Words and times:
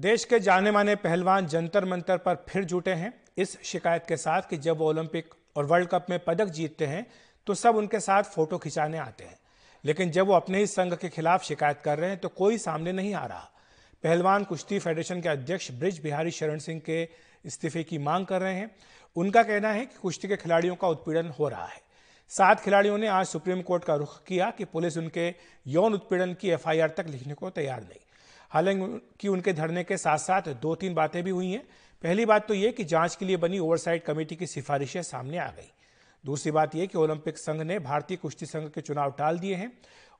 देश 0.00 0.24
के 0.24 0.38
जाने 0.40 0.70
माने 0.70 0.94
पहलवान 0.96 1.46
जंतर 1.46 1.84
मंतर 1.84 2.18
पर 2.18 2.34
फिर 2.48 2.64
जुटे 2.64 2.90
हैं। 2.90 3.12
इस 3.38 3.56
शिकायत 3.62 4.04
के 4.08 4.16
साथ 4.16 4.42
कि 4.42 4.56
जब 4.56 4.78
वो 4.78 4.88
ओलंपिक 4.88 5.34
और 5.56 5.66
वर्ल्ड 5.66 5.88
कप 5.88 6.06
में 6.10 6.18
पदक 6.18 6.46
जीतते 6.48 6.86
हैं 6.86 7.06
तो 7.46 7.54
सब 7.54 7.76
उनके 7.76 8.00
साथ 8.00 8.22
फ़ोटो 8.24 8.58
खिंचाने 8.58 8.98
आते 8.98 9.24
हैं। 9.24 9.36
लेकिन 9.84 10.10
जब 10.10 10.26
वो 10.26 10.34
अपने 10.34 10.58
ही 10.58 10.66
संघ 10.66 10.94
के 10.94 11.08
खिलाफ 11.08 11.44
शिकायत 11.44 11.80
कर 11.80 11.98
रहे 11.98 12.10
हैं 12.10 12.18
तो 12.18 12.28
कोई 12.28 12.58
सामने 12.58 12.92
नहीं 12.92 13.14
आ 13.14 13.26
रहा। 13.26 13.50
पहलवान 14.04 14.44
कुश्ती 14.44 14.78
फेडरेशन 14.78 15.20
के 15.20 15.28
अध्यक्ष 15.28 15.70
ब्रिज 15.70 16.00
बिहारी 16.02 16.30
शरण 16.30 16.58
सिंह 16.58 16.80
के 16.80 17.02
इस्तीफे 17.44 17.82
की 17.84 17.98
मांग 17.98 18.26
कर 18.26 18.40
रहे 18.40 18.54
हैं। 18.54 18.70
उनका 19.16 19.42
कहना 19.42 19.72
है 19.72 19.86
कि 19.86 19.98
कुश्ती 20.02 20.28
के 20.28 20.36
खिलाड़ियों 20.36 20.76
का 20.76 20.88
उत्पीड़न 20.88 21.28
हो 21.28 21.48
रहा 21.48 21.66
है। 21.66 21.80
सात 22.30 22.60
खिलाड़ियों 22.60 22.98
ने 22.98 23.06
आज 23.08 23.26
सुप्रीम 23.26 23.62
कोर्ट 23.62 23.84
का 23.84 23.94
रुख 23.94 24.22
किया 24.24 24.50
कि 24.50 24.64
पुलिस 24.64 24.96
उनके 24.98 25.34
यौन 25.66 25.94
उत्पीड़न 25.94 26.34
की 26.34 26.50
एफआईआर 26.50 26.88
तक 26.88 27.06
लिखने 27.08 27.34
को 27.34 27.50
तैयार 27.50 27.80
नहीं। 27.80 28.06
हालाँकि 28.52 29.28
उनके 29.28 29.52
धरने 29.52 29.84
के 29.84 29.96
साथ 29.96 30.18
साथ 30.18 30.48
दो 30.62 30.74
तीन 30.74 30.94
बातें 30.94 31.22
भी 31.24 31.30
हुई 31.30 31.50
हैं। 31.50 31.62
पहली 32.02 32.24
बात 32.26 32.46
तो 32.48 32.54
ये 32.54 32.72
कि 32.72 32.84
जाँच 32.84 33.16
के 33.16 33.24
लिए 33.24 33.36
बनी 33.36 33.58
ओवरसाइट 33.58 34.04
कमेटी 34.04 34.36
की 34.36 34.46
सिफारिशें 34.46 35.02
सामने 35.02 35.38
आ 35.38 35.50
गई। 35.50 35.70
दूसरी 36.24 36.52
बात 36.52 36.74
यह 36.74 36.86
कि 36.86 36.98
ओलंपिक 36.98 37.38
संघ 37.38 37.60
ने 37.62 37.78
भारतीय 37.78 38.16
कुश्ती 38.16 38.46
संघ 38.46 38.70
के 38.70 38.80
चुनाव 38.80 39.10
टाल 39.10 39.38
दिए 39.38 39.54
हैं। 39.54 39.72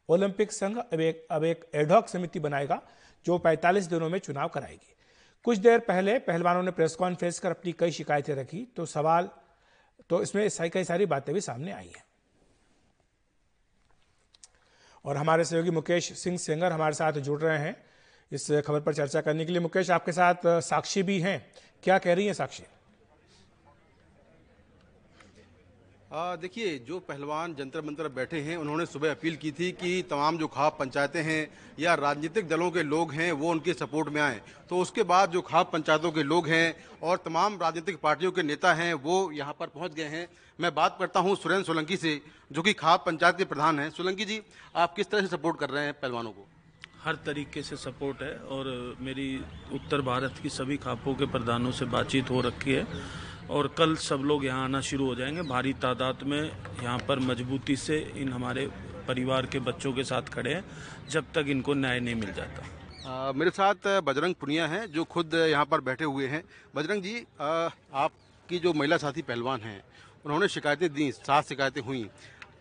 ओलंपिक 0.09 0.53
संघ 0.53 0.77
अब 0.79 1.01
एक 1.01 1.27
अब 1.31 1.45
एक 1.45 1.65
एडॉक 1.75 2.09
समिति 2.09 2.41
बनाएगा, 2.41 2.81
जो 3.27 3.39
45 3.39 3.85
दिनों 3.85 4.09
में 4.09 4.19
चुनाव 4.19 4.49
कराएगी। 4.49 4.95
कुछ 5.45 5.59
देर 5.59 5.79
पहले 5.79 6.19
पहलवानों 6.19 6.63
ने 6.63 6.71
प्रेस 6.71 6.95
कॉन्फ्रेंस 6.95 7.39
कर 7.39 7.51
अपनी 7.51 7.73
कई 7.73 7.91
शिकायतें 7.91 8.35
रखी 8.35 8.65
तो 8.77 8.87
सवाल 8.87 9.29
तो 10.11 10.23
इसमें 10.23 10.49
कई 10.71 10.85
सारी 10.85 11.07
बातें 11.07 11.35
भी 11.35 11.41
सामने 11.41 11.73
आई 11.73 11.87
हैं। 11.87 12.05
और 15.05 15.17
हमारे 15.17 15.45
सहयोगी 15.45 15.71
मुकेश 15.71 16.13
सिंह 16.19 16.37
सेंगर 16.39 16.73
हमारे 16.73 16.95
साथ 16.95 17.13
जुड़ 17.13 17.41
रहे 17.41 17.59
हैं। 17.59 17.77
इस 18.33 18.51
खबर 18.67 18.81
पर 18.81 18.95
चर्चा 18.95 19.21
करने 19.21 19.45
के 19.45 19.53
लिए 19.53 19.61
मुकेश, 19.61 19.91
आपके 19.91 20.13
साथ 20.13 20.47
साक्षी 20.63 21.03
भी 21.03 21.21
हैं। 21.21 21.39
क्या 21.83 21.99
कह 21.99 22.15
रही 22.15 22.27
हैं 22.27 22.35
साक्षी? 22.35 22.63
देखिए, 26.13 26.79
जो 26.79 26.99
पहलवान 27.01 27.55
जंतर 27.55 27.81
मंतर 27.81 28.09
बैठे 28.09 28.41
हैं, 28.41 28.57
उन्होंने 28.57 28.87
सुबह 28.87 29.11
अपील 29.11 29.37
की 29.37 29.51
थी 29.53 29.71
कि 29.73 30.03
तमाम 30.11 30.39
जो 30.39 30.47
खाप 30.49 30.77
पंचायतें 30.79 31.23
हैं 31.23 31.49
या 31.79 31.95
राजनीतिक 31.95 32.49
दलों 32.49 32.71
के 32.71 32.83
लोग 32.83 33.13
हैं, 33.13 33.31
वो 33.33 33.51
उनके 33.51 33.75
सपोर्ट 33.75 34.09
में 34.09 34.21
आए। 34.23 34.41
तो 34.71 34.79
उसके 34.79 35.03
बाद 35.05 35.31
जो 35.31 35.41
खाप 35.43 35.73
पंचायतों 35.73 36.13
के 36.13 36.23
लोग 36.23 36.49
हैं 36.49 36.75
और 37.03 37.17
तमाम 37.25 37.59
राजनीतिक 37.61 38.01
पार्टियों 38.01 38.33
के 38.33 38.43
नेता 38.43 38.75
हैं, 38.75 38.93
वो 38.95 39.31
यहाँ 39.33 39.57
पर 39.61 39.67
पहुँच 39.69 39.95
गए 39.95 40.09
हैं। 40.09 40.27
मैं 40.59 40.75
बात 40.75 40.97
करता 40.99 41.21
हूँ 41.21 41.37
सुरेंद्र 41.37 41.65
सोलंकी 41.67 41.97
से, 41.97 42.21
जो 42.53 42.63
कि 42.63 42.73
खाप 42.75 43.07
पंचायत 43.07 43.37
के 43.37 43.45
प्रधान 43.45 43.79
हैं। 43.81 43.91
सोलंकी 43.91 44.25
जी, 44.25 44.43
आप 44.77 44.95
किस 44.95 45.11
तरह 45.11 45.21
से 45.21 45.37
सपोर्ट 45.37 45.59
कर 45.59 45.71
रहे 45.71 45.85
हैं 45.85 45.95
पहलवानों 45.95 46.33
को? 46.33 46.47
हर 47.05 47.15
तरीके 47.27 47.63
से 47.63 47.77
सपोर्ट 47.77 48.23
है 48.23 48.35
और 48.51 48.97
मेरी 49.01 49.29
उत्तर 49.75 50.01
भारत 50.03 50.35
की 50.43 50.49
सभी 50.49 50.77
खापों 50.77 51.15
के 51.15 51.27
प्रधानों 51.27 51.71
से 51.73 51.85
बातचीत 51.87 52.31
हो 52.31 52.41
रखी 52.41 52.73
है। 52.73 52.87
और 53.51 53.67
कल 53.79 53.95
सब 53.99 54.23
लोग 54.25 54.45
यहाँ 54.45 54.65
आना 54.65 54.81
शुरू 54.81 55.07
हो 55.07 55.15
जाएँगे। 55.15 55.43
भारी 55.43 55.73
तादाद 55.75 56.23
में 56.23 56.41
यहाँ 56.41 56.99
पर 56.99 57.19
मजबूती 57.21 57.77
से 57.77 57.99
इन 58.17 58.33
हमारे 58.33 58.67
परिवार 59.09 59.47
के 59.47 59.59
बच्चों 59.61 59.93
के 59.93 60.05
साथ 60.05 60.29
खड़े 60.35 60.53
हैं 60.55 60.65
जब 61.11 61.33
तक 61.35 61.47
इनको 61.49 61.75
न्याय 61.75 62.01
नहीं 62.01 62.15
मिल 62.15 62.33
जाता। 62.33 62.67
आ, 63.07 63.33
मेरे 63.33 63.51
साथ 63.51 63.89
बजरंग 64.05 64.35
पुनिया 64.35 64.67
हैं 64.67 64.87
जो 64.93 65.05
खुद 65.07 65.35
यहाँ 65.35 65.65
पर 65.65 65.81
बैठे 65.81 66.05
हुए 66.05 66.27
हैं। 66.27 66.43
बजरंग 66.75 67.03
जी 67.03 67.17
आ, 67.41 67.69
आपकी 67.95 68.59
जो 68.59 68.73
महिला 68.73 68.97
साथी 68.97 69.23
पहलवान 69.23 69.61
हैं 69.61 69.83
उन्होंने 70.25 70.49
शिकायतें 70.49 70.93
दी 70.95 71.11
सात 71.13 71.49
शिकायतें 71.49 71.81
हुई। 71.81 72.09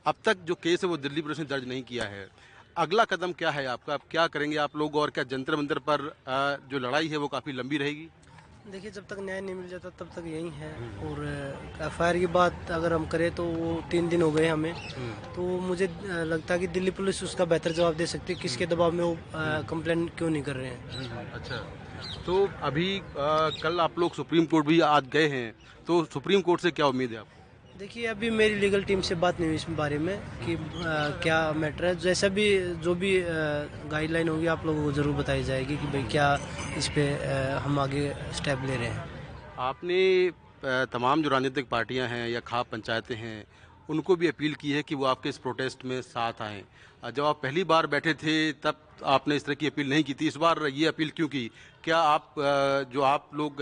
अब 0.08 0.16
तक 0.26 0.38
जो 0.48 0.56
केस 0.56 0.84
है 0.84 0.90
वो 0.90 0.98
दिल्ली 0.98 1.22
पुलिस 1.22 1.40
ने 1.40 1.46
दर्ज 1.46 1.68
नहीं 1.68 1.84
किया 1.84 2.04
है। 2.06 2.28
अगला 2.76 3.04
कदम 3.06 3.32
क्या 3.34 3.50
है 3.52 3.66
आपका? 3.68 3.94
आप 3.94 4.02
क्या 4.12 4.26
करेंगे 4.28 4.58
आप 4.60 4.76
लोग 4.78 4.96
और 4.96 5.10
क्या 5.10 5.24
जंतर 5.26 5.56
मंतर 5.56 5.80
पर 5.90 6.02
जो 6.72 6.80
लड़ाई 6.80 7.08
है 7.08 7.18
वो 7.18 7.28
काफ़ी 7.28 7.54
लंबी 7.54 7.78
रहेगी? 7.78 8.08
देखिए 8.68 8.92
जब 8.92 9.06
तक 9.08 9.18
न्याय 9.20 9.42
नहीं 9.42 9.56
मिल 9.56 9.68
जाता 9.70 9.90
तब 10.00 10.10
तक 10.16 10.26
यही 10.28 10.50
है। 10.52 10.72
और 11.02 11.24
एफआईआर 11.82 12.18
की 12.18 12.28
बात 12.30 12.72
अगर 12.72 12.94
हम 12.94 13.06
करें 13.08 13.30
तो 13.36 13.44
वो 13.46 13.74
तीन 13.92 14.10
दिन 14.10 14.22
हो 14.22 14.32
गए 14.32 14.48
हमें। 14.48 14.74
तो 15.36 15.42
मुझे 15.62 15.88
लगता 16.06 16.54
है 16.54 16.60
कि 16.60 16.68
दिल्ली 16.70 16.92
पुलिस 16.92 17.24
उसका 17.24 17.46
बेहतर 17.46 17.72
जवाब 17.72 17.96
दे 17.96 18.06
सकती 18.06 18.34
है 18.34 18.40
किसके 18.40 18.66
दबाव 18.68 18.92
में 18.92 19.04
वो 19.04 19.18
कंप्लेन 19.70 20.08
क्यों 20.18 20.30
नहीं 20.30 20.44
कर 20.44 20.56
रहे 20.56 20.70
हैं। 20.70 21.32
अच्छा। 21.34 21.58
तो 22.26 22.48
अभी 22.64 23.00
आ, 23.00 23.50
कल 23.64 23.80
आप 23.80 24.00
लोग 24.00 24.14
सुप्रीम 24.16 24.46
कोर्ट 24.46 24.66
भी 24.66 24.80
आज 24.88 25.08
गए 25.14 25.28
हैं 25.30 25.54
तो 25.88 26.04
सुप्रीम 26.14 26.42
कोर्ट 26.42 26.62
से 26.62 26.72
क्या 26.72 26.88
उम्मीद 26.88 27.12
है 27.12 27.18
आप? 27.18 27.28
देखिए 27.80 28.06
अभी 28.08 28.30
मेरी 28.30 28.56
लीगल 28.56 28.84
टीम 28.84 29.02
से 29.08 29.16
बात 29.16 29.40
नहीं 29.40 29.48
हुई 29.50 29.56
इस 29.56 29.66
बारे 29.76 29.98
में 29.98 30.18
कि 30.40 30.54
आ, 30.54 30.94
क्या 31.24 31.38
मैटर 31.56 31.86
है। 31.86 31.96
जैसा 32.00 32.28
भी 32.28 32.48
जो 32.84 32.96
भी 32.96 33.12
गाइडलाइन 33.92 34.30
होगी 34.30 34.48
आप 34.54 34.66
लोगों 34.66 34.84
को 34.84 34.92
ज़रूर 34.92 35.14
बताई 35.16 35.44
जाएगी 35.44 35.78
कि 35.78 35.88
भाई 35.88 36.04
क्या 36.12 36.28
इस 36.78 36.88
पर 36.98 37.62
हम 37.64 37.80
आगे 37.80 38.02
स्टेप 38.38 38.66
ले 38.66 38.76
रहे 38.76 38.88
हैं। 38.88 39.06
आपने 39.60 40.00
तमाम 40.94 41.24
जो 41.24 41.30
राजनीतिक 41.30 41.70
पार्टियाँ 41.70 42.08
हैं 42.08 42.28
या 42.30 42.40
खाप 42.48 42.68
पंचायतें 42.72 43.16
हैं 43.16 43.38
उनको 43.90 44.16
भी 44.16 44.28
अपील 44.28 44.54
की 44.56 44.72
है 44.72 44.84
कि 44.84 44.96
वो 44.96 45.06
आपके 45.06 45.30
इस 45.30 45.38
प्रोटेस्ट 45.38 45.86
में 45.86 46.02
साथ 46.04 46.42
आएँ। 46.42 46.64
जब 47.04 47.24
आप 47.26 47.40
पहली 47.44 47.64
बार 47.64 47.88
बैठे 47.88 48.14
थे 48.14 48.52
तब 48.64 48.80
आपने 49.08 49.36
इस 49.36 49.46
तरह 49.46 49.56
की 49.56 49.68
अपील 49.68 49.90
नहीं 49.90 50.04
की 50.04 50.14
थी। 50.14 50.28
इस 50.28 50.38
बार 50.38 50.66
ये 50.66 50.88
अपील 50.88 51.10
क्यों 51.16 51.28
की? 51.28 51.50
क्या 51.84 51.98
आप 51.98 52.34
जो 52.94 53.02
आप 53.02 53.30
लोग 53.36 53.62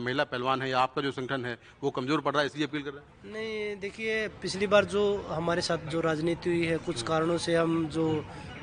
महिला 0.00 0.24
पहलवान 0.24 0.62
है 0.62 0.70
या 0.70 0.78
आपका 0.80 1.02
जो 1.02 1.10
संगठन 1.12 1.44
है 1.44 1.58
वो 1.82 1.90
कमज़ोर 1.90 2.20
पड़ 2.20 2.32
रहा 2.32 2.40
है 2.40 2.46
इसलिए 2.46 2.66
अपील 2.66 2.82
कर 2.82 2.90
रहे 2.90 3.00
हैं? 3.00 3.32
नहीं 3.32 3.76
देखिए 3.80 4.26
पिछली 4.42 4.66
बार 4.66 4.84
जो 4.86 5.04
हमारे 5.28 5.62
साथ 5.62 5.86
जो 5.90 6.00
राजनीति 6.00 6.50
हुई 6.50 6.64
है 6.66 6.76
कुछ 6.86 7.02
कारणों 7.02 7.38
से 7.38 7.54
हम 7.54 7.86
जो 7.88 8.08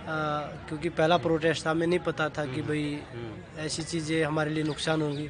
आ, 0.02 0.14
क्योंकि 0.68 0.90
पहला 0.90 1.18
प्रोटेस्ट 1.18 1.66
था 1.66 1.72
हमें 1.72 1.86
नहीं 1.88 2.00
पता 2.02 2.28
था 2.30 2.46
कि 2.46 2.62
भाई 2.62 3.00
ऐसी 3.58 3.84
चीज़ें 3.84 4.24
हमारे 4.24 4.52
लिए 4.52 4.64
नुकसान 4.64 5.02
होंगी। 5.02 5.28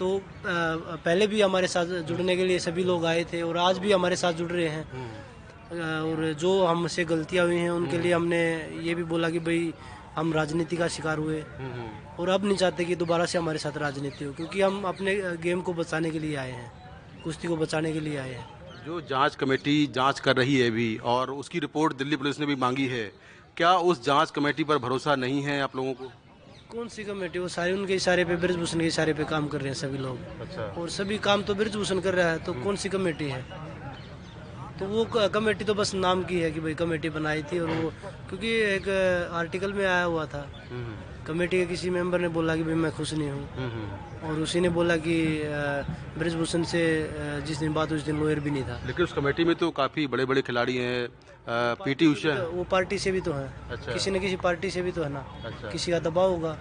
तो 0.00 0.20
पहले 0.44 1.26
भी 1.26 1.40
हमारे 1.40 1.66
साथ 1.68 1.86
जुड़ने 2.08 2.36
के 2.36 2.44
लिए 2.44 2.58
सभी 2.58 2.84
लोग 2.84 3.04
आए 3.06 3.24
थे 3.32 3.40
और 3.42 3.56
आज 3.58 3.78
भी 3.78 3.92
हमारे 3.92 4.16
साथ 4.16 4.32
जुड़ 4.32 4.50
रहे 4.50 4.68
हैं। 4.68 4.84
और 5.70 6.32
जो 6.40 6.52
हमसे 6.64 7.04
गलतियाँ 7.04 7.44
हुई 7.46 7.56
हैं 7.56 7.70
उनके 7.70 7.98
लिए 7.98 8.12
हमने 8.12 8.38
ये 8.82 8.94
भी 8.94 9.04
बोला 9.04 9.30
कि 9.30 9.38
भाई 9.40 9.72
हम 10.16 10.32
राजनीति 10.32 10.76
का 10.76 10.88
शिकार 10.88 11.18
हुए। 11.18 11.40
और 12.18 12.28
अब 12.28 12.44
नहीं 12.44 12.56
चाहते 12.56 12.84
कि 12.84 12.96
दोबारा 12.96 13.24
से 13.24 13.38
हमारे 13.38 13.58
साथ 13.58 13.76
राजनीति 13.78 14.24
हो 14.24 14.32
क्योंकि 14.32 14.60
हम 14.60 14.82
अपने 14.84 15.14
गेम 15.42 15.60
को 15.60 15.74
बचाने 15.74 16.10
के 16.10 16.18
लिए 16.18 16.36
आए 16.36 16.50
हैं। 16.50 16.72
कुश्ती 17.24 17.48
को 17.48 17.56
बचाने 17.56 17.92
के 17.92 18.00
लिए 18.00 18.16
आए 18.16 18.32
हैं। 18.32 18.48
जो 18.86 19.00
जाँच 19.00 19.34
कमेटी 19.34 19.86
जाँच 19.94 20.20
कर 20.20 20.36
रही 20.36 20.56
है 20.58 20.70
अभी 20.70 20.96
और 21.04 21.30
उसकी 21.30 21.58
रिपोर्ट 21.58 21.96
दिल्ली 21.96 22.16
पुलिस 22.16 22.40
ने 22.40 22.46
भी 22.46 22.56
मांगी 22.56 22.86
है 22.86 23.04
क्या 23.56 23.76
उस 23.90 24.04
जाँच 24.04 24.30
कमेटी 24.30 24.64
पर 24.64 24.78
भरोसा 24.78 25.14
नहीं 25.16 25.42
है 25.42 25.60
आप 25.62 25.76
लोगों 25.76 25.92
को? 25.92 26.12
कौन 26.70 26.88
सी 26.88 27.04
कमेटी 27.04 27.38
वो 27.38 27.48
सारे 27.48 27.72
उनके 27.72 27.94
इशारे 27.94 28.24
पे 28.24 28.34
ब्रजभूषण 28.36 28.80
के 28.80 28.86
इशारे 28.86 29.12
पे 29.12 29.24
काम 29.24 29.46
कर 29.48 29.60
रहे 29.60 29.68
हैं 29.68 29.74
सभी 29.76 29.98
लोग। 29.98 30.18
अच्छा। 30.40 30.62
और 30.80 30.88
सभी 30.90 31.18
काम 31.20 31.42
तो 31.42 31.54
ब्रजभूषण 31.54 32.00
कर 32.00 32.14
रहा 32.14 32.30
है 32.30 32.38
तो 32.44 32.52
कौन 32.64 32.76
सी 32.76 32.88
कमेटी 32.88 33.28
है? 33.28 33.42
तो 34.78 34.86
वो 34.86 35.04
कमेटी 35.30 35.64
तो 35.64 35.74
बस 35.74 35.94
नाम 35.94 36.22
की 36.24 36.40
है 36.40 36.50
कि 36.50 36.60
भाई 36.60 36.74
कमेटी 36.74 37.08
बनाई 37.10 37.42
थी 37.42 37.58
और 37.58 37.70
वो 37.70 37.90
क्योंकि 38.28 38.52
एक 38.66 38.88
आर्टिकल 39.34 39.72
में 39.72 39.84
आया 39.86 40.04
हुआ 40.04 40.26
था। 40.26 40.46
कमेटी 41.30 41.58
के 41.58 41.66
किसी 41.66 41.90
मेंबर 41.90 42.20
ने 42.20 42.28
बोला 42.28 42.54
कि 42.56 42.62
भाई 42.62 42.74
मैं 42.74 42.90
खुश 42.92 43.12
नहीं 43.14 43.30
हूँ। 43.30 44.22
और 44.26 44.40
उसी 44.42 44.60
ने 44.60 44.68
बोला 44.68 44.96
कि 44.96 45.16
ब्रजभूषण 46.18 46.62
से 46.66 46.82
जिस 47.46 47.58
दिन 47.58 47.72
बात 47.74 47.92
उस 47.92 48.02
दिन 48.04 48.18
लोयर 48.20 48.40
भी 48.40 48.50
नहीं 48.50 48.62
था। 48.62 48.80
लेकिन 48.86 49.04
उस 49.04 49.12
कमेटी 49.12 49.44
में 49.44 49.54
तो 49.56 49.70
काफ़ी 49.70 50.06
बड़े 50.06 50.24
बड़े 50.26 50.42
खिलाड़ी 50.42 50.76
हैं 50.76 51.08
पीटी 51.78 52.06
उषा। 52.06 52.34
वो 52.50 52.64
पार्टी 52.70 52.98
से 52.98 53.12
भी 53.12 53.20
तो 53.20 53.32
है। 53.32 53.46
अच्छा। 53.70 53.92
किसी 53.92 54.10
न 54.10 54.20
किसी 54.20 54.36
पार्टी 54.42 54.70
से 54.70 54.82
भी 54.82 54.92
तो 54.92 55.02
है 55.02 55.12
ना। 55.12 55.24
अच्छा। 55.44 55.70
किसी 55.70 55.92
का 55.92 55.98
दबाव 56.00 56.30
होगा। 56.30 56.56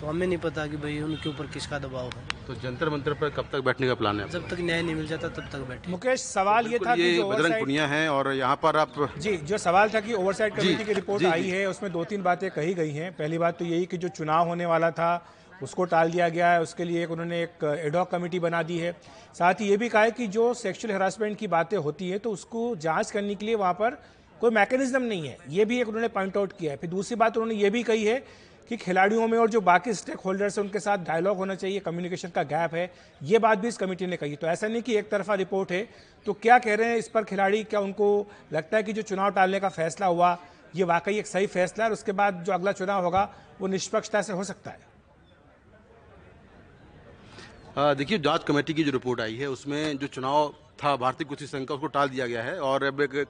तो 0.00 0.06
हमें 0.06 0.26
नहीं 0.26 0.38
पता 0.38 0.66
कि 0.66 0.76
भाई 0.76 0.98
उनके 1.00 1.28
ऊपर 1.28 1.46
किसका 1.46 1.78
दबाव 1.78 2.06
है। 2.06 2.22
तो 2.46 2.54
जंतर 2.62 2.88
मंत्र 2.90 3.14
पर 3.14 3.28
कब 3.30 3.48
तक 3.52 3.60
बैठने 3.60 3.86
का 3.86 3.94
प्लान 3.94 4.20
है? 4.20 4.28
जब 4.30 4.48
तक 4.48 4.60
न्याय 4.60 4.82
नहीं 4.82 4.94
मिल 4.94 5.06
जाता 5.06 5.28
तब 5.30 5.48
तक 5.52 5.58
बैठे। 5.68 5.90
मुकेश 5.90 6.20
सवाल 6.22 6.66
ये 6.66 6.78
था 6.78 6.94
ये 6.94 7.12
कि 7.12 7.22
बजरंग 7.24 7.54
पुनिया 7.60 7.86
है 7.86 8.08
और 8.10 8.32
यहाँ 8.34 8.56
पर 8.62 8.76
आप 8.76 8.94
जी 9.18 9.36
जो 9.44 9.58
सवाल 9.60 9.88
था 9.90 10.00
कि 10.00 10.12
ओवरसाइड 10.14 10.54
कमेटी 10.54 10.84
की 10.84 10.92
रिपोर्ट 10.92 11.24
आई 11.26 11.48
है 11.48 11.66
उसमें 11.68 11.90
दो 11.92 12.04
तीन 12.04 12.22
बातें 12.22 12.50
कही 12.50 12.74
गई 12.74 12.92
हैं। 12.92 13.12
पहली 13.14 13.38
बात 13.38 13.58
तो 13.58 13.64
यही 13.64 13.86
कि 13.86 13.98
जो 13.98 14.08
चुनाव 14.10 14.48
होने 14.48 14.66
वाला 14.66 14.90
था 14.92 15.12
उसको 15.62 15.84
टाल 15.84 16.10
दिया 16.10 16.28
गया 16.28 16.52
है। 16.52 16.62
उसके 16.62 16.84
लिए 16.84 17.02
एक 17.04 17.10
उन्होंने 17.10 17.42
एक 17.42 17.64
एडॉक 17.80 18.10
कमेटी 18.10 18.38
बना 18.40 18.62
दी 18.62 18.78
है। 18.78 18.92
साथ 19.34 19.60
ही 19.60 19.68
ये 19.68 19.76
भी 19.76 19.88
कहा 19.88 20.02
है 20.02 20.10
कि 20.10 20.26
जो 20.28 20.52
सेक्सुअल 20.56 20.94
हरासमेंट 20.94 21.38
की 21.38 21.46
बातें 21.48 21.76
होती 21.78 22.08
है 22.10 22.18
तो 22.18 22.30
उसको 22.30 22.74
जाँच 22.78 23.10
करने 23.10 23.34
के 23.34 23.46
लिए 23.46 23.54
वहाँ 23.56 23.74
पर 23.74 24.02
कोई 24.40 24.50
मैकेनिज्म 24.52 25.02
नहीं 25.02 25.28
है। 25.28 25.36
ये 25.50 25.64
भी 25.64 25.80
एक 25.80 25.88
उन्होंने 25.88 26.08
पॉइंट 26.10 26.36
आउट 26.36 26.52
किया 26.58 26.72
है। 26.72 26.76
फिर 26.78 26.90
दूसरी 26.90 27.16
बात 27.16 27.36
उन्होंने 27.36 27.54
ये 27.54 27.70
भी 27.70 27.82
कही 27.82 28.04
है 28.04 28.22
कि 28.68 28.76
खिलाड़ियों 28.76 29.26
में 29.28 29.38
और 29.38 29.50
जो 29.50 29.60
बाकी 29.60 29.92
स्टेक 29.94 30.20
होल्डर्स 30.20 30.58
हैं, 30.58 30.64
उनके 30.64 30.80
साथ 30.80 30.98
डायलॉग 30.98 31.36
होना 31.36 31.54
चाहिए 31.54 31.80
कम्युनिकेशन 31.80 32.28
का 32.28 32.42
गैप 32.44 32.74
है। 32.74 32.90
ये 33.22 33.38
बात 33.38 33.58
भी 33.58 33.68
इस 33.68 33.76
कमेटी 33.76 34.06
ने 34.06 34.16
कही। 34.16 34.36
तो 34.36 34.46
ऐसा 34.46 34.68
नहीं 34.68 34.82
कि 34.82 34.96
एक 34.96 35.10
तरफा 35.10 35.34
रिपोर्ट 35.34 35.72
है। 35.72 35.88
तो 36.26 36.32
क्या 36.34 36.58
कह 36.58 36.74
रहे 36.74 36.88
हैं 36.88 36.96
इस 36.96 37.08
पर 37.08 37.24
खिलाड़ी, 37.24 37.62
क्या 37.64 37.80
उनको 37.80 38.26
लगता 38.52 38.76
है 38.76 38.82
कि 38.82 38.92
जो 38.92 39.02
चुनाव 39.02 39.30
टालने 39.30 39.60
का 39.60 39.68
फैसला 39.70 40.06
हुआ, 40.06 40.36
ये 40.76 40.84
वाकई 40.84 41.18
एक 41.18 41.26
सही 41.26 41.46
फैसला 41.48 41.84
है 41.84 41.90
और 41.90 41.92
उसके 41.92 42.12
बाद 42.12 42.42
जो 42.42 42.52
अगला 42.52 42.72
चुनाव 42.72 43.04
होगा, 43.04 43.28
वो 43.60 43.66
निष्पक्षता 43.66 44.22
से 44.22 44.32
हो 44.32 44.44
सकता 44.44 44.70
है? 44.70 44.92
देखिए, 47.94 48.18
जाँच 48.18 48.44
कमेटी 48.44 48.74
की 48.74 48.84
जो 48.84 48.92
रिपोर्ट 48.92 49.20
आई 49.20 49.34
है, 49.36 49.46
उसमें 49.48 49.98
जो 49.98 50.06
चुनाव 50.08 50.54
था 50.78 50.94
भारतीय 50.96 51.26
कुश्ती 51.28 51.46
संघ 51.46 51.66
का 51.68 51.74
उसको 51.74 51.86
टाल 51.88 52.08
दिया 52.08 52.26
गया 52.26 52.42
है 52.42 52.58
और 52.62 52.84
अब 52.84 53.00
एक 53.02 53.24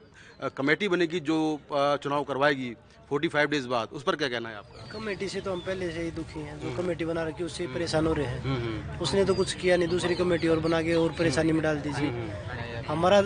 कमेटी 0.56 0.88
बनेगी 0.88 1.20
जो 1.22 1.36
चुनाव 1.72 2.24
करवाएगी 2.24 2.74
फोर्टी 3.08 3.28
फाइव 3.28 3.48
डेज़ 3.50 3.66
बाद। 3.68 3.88
उस 3.92 4.02
पर 4.02 4.16
क्या 4.16 4.28
कहना 4.28 4.48
है 4.48 4.56
आपका? 4.56 4.86
कमेटी 4.92 5.28
से 5.28 5.40
तो 5.40 5.52
हम 5.52 5.60
पहले 5.60 5.90
से 5.92 6.02
ही 6.02 6.10
दुखी 6.10 6.40
हैं। 6.40 6.58
जो 6.60 6.76
कमेटी 6.76 7.04
बना 7.04 7.22
रखी 7.22 7.38
है 7.38 7.46
उससे 7.46 7.66
परेशान 7.68 8.06
हो 8.06 8.12
रहे 8.12 8.26
हैं। 8.26 9.00
उसने 9.00 9.24
तो 9.24 9.34
कुछ 9.34 9.52
किया 9.54 9.76
नहीं 9.76 9.88
दूसरी 9.88 10.14
कमेटी 10.14 10.48
और 10.48 10.60
बना 10.60 10.80
के 10.82 10.94
और 10.94 11.12
परेशानी 11.18 11.52
में 11.52 11.62
डाल 11.62 11.80
दीजिए 11.80 12.82
हमारा 12.88 13.20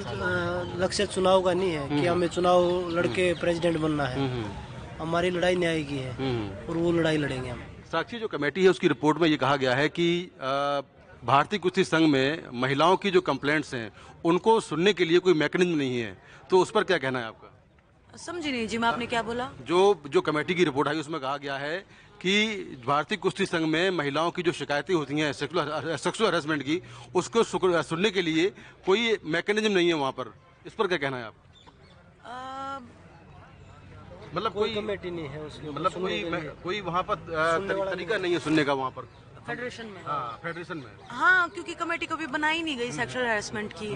लक्ष्य 0.78 1.06
चुनाव 1.08 1.42
का 1.42 1.52
नहीं 1.52 1.70
है 1.70 1.88
कि 1.90 2.06
हमें 2.06 2.26
चुनाव 2.28 2.88
लड़के 2.90 3.32
प्रेसिडेंट 3.40 3.78
बनना 3.78 4.06
है। 4.06 4.28
हमारी 4.98 5.30
लड़ाई 5.30 5.56
न्याय 5.56 5.82
की 5.82 5.98
है 5.98 6.12
और 6.68 6.76
वो 6.76 6.92
लड़ाई 6.92 7.16
लड़ेंगे 7.16 7.48
हम। 7.50 7.62
साक्षी 7.92 8.18
जो 8.18 8.28
कमेटी 8.28 8.64
है 8.64 8.70
उसकी 8.70 8.88
रिपोर्ट 8.88 9.18
में 9.18 9.28
ये 9.28 9.36
कहा 9.36 9.56
गया 9.56 9.74
है 9.74 9.88
कि 9.90 10.08
भारतीय 11.24 11.58
कुश्ती 11.58 11.84
संघ 11.84 12.08
में 12.08 12.44
महिलाओं 12.54 12.96
की 12.96 13.10
जो 13.10 13.20
कंप्लेंट्स 13.20 13.74
हैं 13.74 13.90
उनको 14.24 14.58
सुनने 14.60 14.92
के 14.92 15.04
लिए 15.04 15.18
कोई 15.18 15.34
मैकेनिज्म 15.34 15.76
नहीं 15.78 16.00
है। 16.00 16.16
तो 16.50 16.60
उस 16.60 16.70
पर 16.70 16.84
क्या 16.84 16.98
कहना 16.98 17.18
है 17.18 17.26
आपका? 17.26 18.16
समझी 18.18 18.52
नहीं 18.52 18.66
जी 18.68 18.78
मैं 18.78 18.88
आपने 18.88 19.06
क्या 19.06 19.22
बोला? 19.22 19.50
जो 19.62 20.02
जो 20.06 20.20
कमेटी 20.20 20.54
की 20.54 20.64
रिपोर्ट 20.64 20.88
आई 20.88 21.00
उसमें 21.00 21.20
कहा 21.20 21.36
गया 21.36 21.56
है 21.56 21.78
कि 22.22 22.82
भारतीय 22.86 23.18
कुश्ती 23.18 23.46
संघ 23.46 23.66
में 23.66 23.90
महिलाओं 23.90 24.30
की 24.30 24.42
जो 24.42 24.52
शिकायतें 24.52 24.94
होती 24.94 25.18
हैं 25.18 25.32
सेक्सुअल 25.32 26.28
हरेसमेंट 26.28 26.62
की 26.62 26.80
उसको 27.14 27.42
सुनने 27.82 28.10
के 28.10 28.22
लिए 28.22 28.48
कोई 28.86 29.18
मैकेनिज्म 29.26 29.72
नहीं 29.72 29.88
है 29.88 29.94
वहाँ 29.94 30.12
पर। 30.12 30.32
इस 30.66 30.72
पर 30.74 30.86
क्या 30.86 30.98
कहना 30.98 31.16
है 31.16 31.24
आप? 31.24 31.34
मतलब 34.34 34.52
कोई 34.52 34.68
कोई 34.68 34.74
कमेटी 34.74 35.10
नहीं 35.10 35.28
है 35.28 35.42
उसके 35.42 35.68
ऊपर 35.68 35.80
मतलब 35.80 35.92
कोई 35.92 36.22
कोई 36.64 36.80
वहाँ 36.80 37.02
पर 37.02 37.14
तरीका 37.88 38.16
नहीं 38.18 38.32
है 38.32 38.38
सुनने 38.38 38.64
का 38.64 38.72
वहाँ 38.72 38.90
पर। 38.90 39.08
फेडरेशन 39.48 39.86
में। 39.86 40.00
हाँ 40.04 40.38
फेडरेशन 40.42 40.76
में। 40.76 40.90
हाँ 41.08 41.48
क्योंकि 41.50 41.74
कमेटी 41.74 42.06
कभी 42.06 42.26
बनाई 42.26 42.62
नहीं 42.62 42.76
गई 42.76 42.90
सेक्सुअल 42.92 43.24
हेरासमेंट 43.24 43.72
की। 43.72 43.90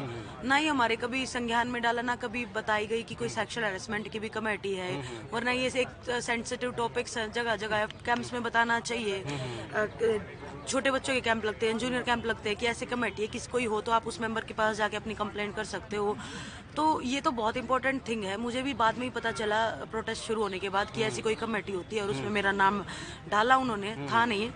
ना 0.48 0.56
ही 0.56 0.66
हमारे 0.66 0.96
कभी 0.96 1.24
संज्ञान 1.26 1.68
में 1.68 1.80
डाला 1.82 2.02
ना 2.02 2.16
कभी 2.16 2.44
बताई 2.54 2.86
गई 2.86 3.02
कि 3.02 3.14
कोई 3.14 3.28
सेक्सुअल 3.28 3.66
हेरासमेंट 3.66 4.08
की 4.08 4.18
भी 4.18 4.28
कमेटी 4.28 4.74
है। 4.74 4.90
वरना 5.32 5.50
ये 5.50 5.66
एक 5.76 6.10
सेंसिटिव 6.22 6.72
टॉपिक्स 6.72 7.18
जगह 7.34 7.56
जगह 7.56 7.86
कैंप्स 8.06 8.32
में 8.32 8.42
बताना 8.42 8.80
चाहिए। 8.80 9.24
छोटे 10.68 10.90
बच्चों 10.90 11.14
के 11.14 11.20
कैंप 11.20 11.44
लगते 11.44 11.66
हैं 11.66 11.78
जूनियर 11.78 12.02
कैंप 12.02 12.26
लगते 12.26 12.48
हैं 12.48 12.58
कि 12.58 12.66
ऐसे 12.66 12.86
कमेटी 12.86 13.22
है 13.22 13.28
किसी 13.28 13.50
कोई 13.52 13.64
हो 13.64 13.80
तो 13.80 13.92
आप 13.92 14.06
उस 14.06 14.20
मेंबर 14.20 14.44
के 14.44 14.54
पास 14.54 14.76
जाके 14.76 14.96
अपनी 14.96 15.14
कंप्लेंट 15.14 15.54
कर 15.56 15.64
सकते 15.64 15.96
हो। 15.96 16.16
तो 16.76 17.00
ये 17.02 17.20
तो 17.20 17.30
बहुत 17.30 17.56
इंपॉर्टेंट 17.56 18.00
थिंग 18.08 18.22
है। 18.24 18.36
मुझे 18.36 18.62
भी 18.62 18.74
बाद 18.74 18.98
में 18.98 19.04
ही 19.04 19.10
पता 19.10 19.30
चला 19.32 19.64
प्रोटेस्ट 19.90 20.22
शुरू 20.22 20.42
होने 20.42 20.58
के 20.58 20.68
बाद 20.68 20.90
कि 20.90 21.02
ऐसी 21.02 21.22
कोई 21.22 21.34
कमेटी 21.34 21.72
होती 21.72 21.96
है 21.96 22.02
और 22.02 22.10
उसमें 22.10 22.30
मेरा 22.30 22.52
नाम 22.52 22.80
डाला 23.30 23.56
उन्होंने 23.56 23.94
था 24.12 24.24
नहीं। 24.24 24.48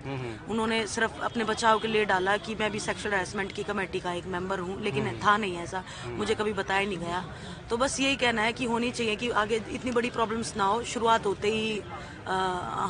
उन्होंने 0.49 0.87
सिर्फ़ 0.87 1.21
अपने 1.21 1.45
बचाव 1.45 1.79
के 1.79 1.89
लिए 1.89 2.05
डाला 2.05 2.37
कि 2.37 2.55
मैं 2.55 2.71
भी 2.71 2.81
सेक्सुअल 2.81 3.15
हरासमेंट 3.15 3.53
की 3.53 3.63
कमेटी 3.63 4.01
का 4.01 4.13
एक 4.13 4.27
मेंबर 4.27 4.59
हूँ 4.59 4.81
लेकिन 4.83 5.21
था 5.25 5.37
नहीं 5.37 5.57
ऐसा। 5.59 5.85
मुझे 6.09 6.35
कभी 6.35 6.53
बताया 6.53 6.87
नहीं 6.87 6.99
गया। 6.99 7.25
तो 7.71 7.77
बस 7.77 8.01
यही 8.01 8.17
कहना 8.17 8.43
है 8.43 8.53
कि 8.53 8.65
होनी 8.65 8.91
चाहिए 8.91 9.17
कि 9.17 9.31
आगे 9.37 9.63
इतनी 9.71 9.91
बड़ी 9.91 10.11
प्रॉब्लम्स 10.11 10.57
ना 10.57 10.65
हो 10.65 10.83
शुरुआत 10.85 11.27
होते 11.27 11.51
ही 11.51 11.79
अ, 12.27 12.35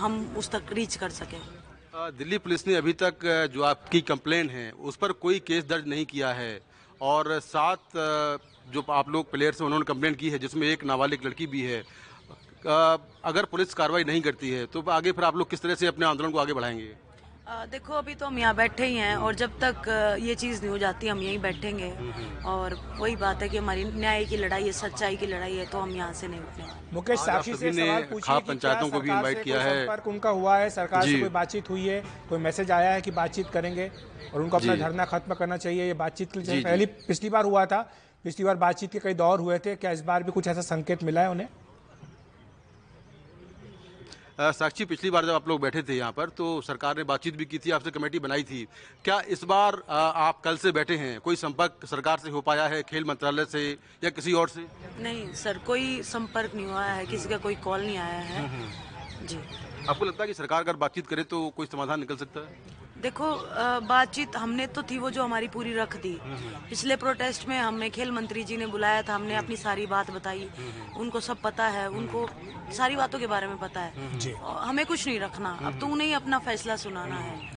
हम 0.01 0.35
उस 0.37 0.51
तक 0.51 0.73
रीच 0.73 0.97
कर 0.97 1.11
सकें। 1.11 1.56
दिल्ली 1.96 2.38
पुलिस 2.38 2.66
ने 2.66 2.75
अभी 2.75 2.93
तक 2.93 3.25
जो 3.52 3.62
आपकी 3.62 4.00
कंप्लेन 4.00 4.48
है, 4.50 4.70
उस 4.70 4.96
पर 4.96 5.12
कोई 5.14 5.38
केस 5.40 5.64
दर्ज 5.64 5.87
नहीं 5.88 6.04
किया 6.06 6.32
है। 6.32 6.60
और 7.00 7.38
सात 7.40 7.81
जो 8.72 8.84
आप 8.90 9.08
लोग 9.10 9.31
प्लेयर्स 9.31 9.60
हैं, 9.60 9.66
उन्होंने 9.66 9.84
कंप्लेन 9.84 10.14
की 10.14 10.31
है, 10.31 10.38
जिसमें 10.38 10.66
एक 10.69 10.84
नाबालिग 10.84 11.25
लड़की 11.26 11.46
भी 11.46 11.62
है। 11.62 11.82
अगर 13.25 13.44
पुलिस 13.44 13.75
कार्रवाई 13.75 14.04
नहीं 14.04 14.20
करती 14.20 14.50
है 14.50 14.64
तो 14.66 14.82
आगे 14.90 15.12
फिर 15.12 15.25
आप 15.25 15.37
लोग 15.37 15.50
किस 15.50 15.62
तरह 15.62 15.75
से 15.75 15.87
अपने 15.87 16.06
आंदोलन 16.06 16.31
को 16.31 16.38
आगे 16.38 16.52
बढ़ाएँगे? 16.52 16.94
देखो 17.46 17.93
अभी 17.94 18.14
तो 18.14 18.26
हम 18.26 18.38
यहाँ 18.38 18.54
बैठे 18.56 18.87
ही 18.87 18.94
हैं 18.96 19.16
और 19.16 19.34
जब 19.34 19.50
तक 19.62 19.88
ये 20.20 20.34
चीज़ 20.34 20.60
नहीं 20.60 20.70
हो 20.70 20.78
जाती 20.78 21.08
हम 21.08 21.19
यहीं 21.19 21.38
बैठेंगे। 21.40 21.90
और 22.44 22.75
वही 22.98 23.14
बात 23.16 23.43
है 23.43 23.48
कि 23.48 23.56
हमारी 23.56 23.84
न्याय 23.84 24.25
की 24.25 24.37
लड़ाई 24.37 24.64
है 24.64 24.72
सच्चाई 24.72 25.16
की 25.16 25.26
लड़ाई 25.26 25.54
है 25.56 25.66
तो 25.66 25.78
हम 25.78 25.90
यहाँ 25.90 26.12
से 26.12 26.28
नहीं 26.28 26.40
उठने 26.40 26.64
वाले 26.64 26.94
मुकेश 26.94 27.20
साक्षी 27.20 27.54
से 27.54 27.72
सवाल 27.72 28.02
पूछिए 28.02 28.37
कि 28.37 28.44
पंचायतों 28.48 28.88
को 28.88 29.00
भी 29.00 29.10
इनवाइट 29.10 29.43
किया 29.43 29.60
है। 29.60 29.75
संपर्क 29.76 30.08
उनका 30.08 30.31
हुआ 30.31 30.56
है? 30.58 30.70
सरकार 30.70 31.02
से 31.02 31.20
कोई 31.20 31.28
बातचीत 31.31 31.70
हुई 31.70 31.87
है? 31.87 32.02
कोई 32.28 32.38
मैसेज 32.38 32.70
आया 32.70 32.90
है 32.90 33.00
कि 33.00 33.10
बातचीत 33.12 33.50
करेंगे 33.50 33.90
और 34.34 34.43
उनको 34.43 34.56
अपना 34.56 34.76
धरना 34.76 35.04
खत्म 35.04 35.34
करना 35.34 35.56
चाहिए? 35.56 35.87
ये 35.87 35.94
बातचीत 35.94 36.32
के 36.32 36.40
लिए 36.40 36.62
पहली 36.62 36.87
पिछली 36.87 37.31
बार 37.31 37.44
हुआ 37.44 37.64
था। 37.66 37.81
पिछली 38.25 38.44
बार 38.44 38.56
बातचीत 38.56 38.93
के 38.93 38.98
कई 38.98 39.14
दौर 39.14 39.40
हुए 39.40 39.58
थे। 39.58 39.76
क्या 39.76 39.90
इस 39.90 40.00
बार 40.02 40.22
भी 40.22 40.32
कुछ 40.32 40.48
ऐसा 40.48 40.60
संकेत 40.62 41.04
मिला 41.04 41.20
है 41.20 41.31
उन्हें? 41.31 41.48
साक्षी 44.38 44.85
पिछली 44.85 45.11
बार 45.11 45.25
जब 45.27 45.33
आप 45.33 45.49
लोग 45.49 45.61
बैठे 45.61 45.83
थे 45.83 45.94
यहाँ 45.97 46.12
पर 46.12 46.29
तो 46.29 46.61
सरकार 46.61 46.97
ने 46.97 47.05
बातचीत 47.05 47.37
भी 47.37 47.44
की 47.44 47.59
थी 47.59 47.71
आपसे 47.71 47.91
कमेटी 47.91 48.19
बनाई 48.19 48.43
थी। 48.43 48.67
क्या 49.05 49.21
इस 49.29 49.44
बार 49.44 49.83
आप 49.91 50.41
कल 50.41 50.56
से 50.56 50.73
बैठे 50.73 50.97
हैं? 50.97 51.19
कोई 51.21 51.37
संपर्क 51.37 51.87
सरकार 51.87 52.19
से 52.19 52.31
हो 52.31 52.41
पाया 52.41 52.67
है 52.67 52.83
खेल 52.83 53.05
मंत्रालय 53.05 53.44
से 53.44 53.71
या 54.05 54.11
किसी 54.11 54.33
और 54.33 54.49
से? 54.49 54.67
नहीं 55.00 55.33
सर 55.35 55.59
कोई 55.67 56.03
संपर्क 56.03 56.55
नहीं 56.55 56.67
हुआ 56.67 56.85
है 56.85 57.06
किसी 57.06 57.29
का 57.29 57.37
कोई 57.38 57.55
कॉल 57.65 57.81
नहीं 57.81 57.97
आया 57.99 58.21
है। 58.21 59.27
जी। 59.27 59.38
आपको 59.88 60.05
लगता 60.05 60.23
है 60.23 60.27
कि 60.29 60.35
सरकार 60.35 60.62
अगर 60.62 60.77
बातचीत 60.77 61.06
करे 61.06 61.23
तो 61.25 61.49
कोई 61.56 61.67
समाधान 61.67 62.00
निकल 62.00 62.17
सकता 62.17 62.41
है? 62.41 62.85
देखो 63.06 63.26
बातचीत 63.87 64.37
हमने 64.37 64.67
तो 64.67 64.82
थी 64.82 64.99
वो 64.99 65.11
जो 65.11 65.23
हमारी 65.23 65.49
पूरी 65.49 65.75
रख 65.75 65.97
दी। 65.97 66.12
पिछले 66.70 66.97
प्रोटेस्ट 66.97 67.47
में 67.49 67.58
हमें 67.58 67.91
खेल 67.91 68.11
मंत्री 68.12 68.43
जी 68.44 68.56
ने 68.56 68.67
बुलाया 68.67 69.03
था 69.03 69.14
हमने 69.14 69.37
अपनी 69.37 69.56
सारी 69.56 69.87
बात 69.87 70.11
बताई। 70.11 70.49
उनको 70.99 71.20
सब 71.20 71.41
पता 71.41 71.67
है 71.69 71.88
उनको 71.91 72.29
सारी 72.75 72.97
बातों 72.97 73.19
के 73.19 73.26
बारे 73.26 73.47
में 73.47 73.56
पता 73.58 73.81
है। 73.81 73.93
हमें 74.43 74.85
कुछ 74.87 75.06
नहीं 75.06 75.20
रखना। 75.20 75.56
अब 75.62 75.79
तो 75.81 75.87
उन्हें 75.87 76.08
ही 76.08 76.14
अपना 76.14 76.38
फैसला 76.41 76.76
सुनाना 76.76 77.17
है। 77.19 77.55